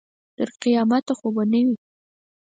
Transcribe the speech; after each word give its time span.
تر 0.35 0.49
قیامته 0.61 1.13
خو 1.19 1.27
به 1.35 1.43
نه 1.51 1.59
وي. 1.65 1.75